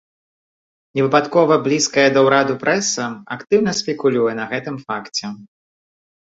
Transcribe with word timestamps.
Не 0.99 1.03
выпадкова 1.07 1.57
блізкая 1.67 2.05
да 2.15 2.23
ўраду 2.27 2.55
прэса 2.63 3.05
актыўна 3.37 3.71
спекулюе 3.81 4.33
на 4.41 4.49
гэтым 4.55 4.75
факце. 4.89 5.25